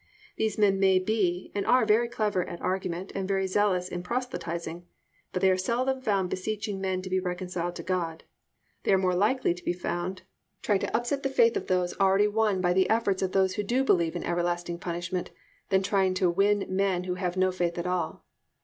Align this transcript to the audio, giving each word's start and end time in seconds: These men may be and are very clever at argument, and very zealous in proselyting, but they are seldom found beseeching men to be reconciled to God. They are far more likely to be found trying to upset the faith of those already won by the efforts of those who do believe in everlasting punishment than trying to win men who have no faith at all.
These 0.35 0.57
men 0.57 0.79
may 0.79 0.97
be 0.97 1.51
and 1.53 1.63
are 1.67 1.85
very 1.85 2.07
clever 2.09 2.43
at 2.49 2.59
argument, 2.59 3.11
and 3.13 3.27
very 3.27 3.45
zealous 3.45 3.87
in 3.87 4.01
proselyting, 4.01 4.87
but 5.31 5.43
they 5.43 5.51
are 5.51 5.57
seldom 5.57 6.01
found 6.01 6.31
beseeching 6.31 6.81
men 6.81 7.03
to 7.03 7.09
be 7.11 7.19
reconciled 7.19 7.75
to 7.75 7.83
God. 7.83 8.23
They 8.81 8.93
are 8.93 8.97
far 8.97 9.01
more 9.03 9.13
likely 9.13 9.53
to 9.53 9.63
be 9.63 9.73
found 9.73 10.23
trying 10.63 10.79
to 10.79 10.97
upset 10.97 11.21
the 11.21 11.29
faith 11.29 11.55
of 11.55 11.67
those 11.67 11.95
already 11.99 12.27
won 12.27 12.61
by 12.61 12.73
the 12.73 12.89
efforts 12.89 13.21
of 13.21 13.33
those 13.33 13.53
who 13.53 13.61
do 13.63 13.83
believe 13.83 14.15
in 14.15 14.23
everlasting 14.23 14.79
punishment 14.79 15.29
than 15.69 15.83
trying 15.83 16.15
to 16.15 16.31
win 16.31 16.65
men 16.67 17.03
who 17.03 17.13
have 17.13 17.37
no 17.37 17.51
faith 17.51 17.77
at 17.77 17.85
all. 17.85 18.25